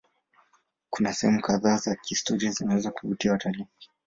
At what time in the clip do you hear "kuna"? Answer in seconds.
0.89-1.13